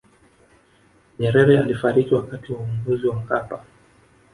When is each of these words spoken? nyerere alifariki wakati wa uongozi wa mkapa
nyerere 1.19 1.59
alifariki 1.59 2.13
wakati 2.15 2.53
wa 2.53 2.59
uongozi 2.59 3.07
wa 3.07 3.15
mkapa 3.15 3.65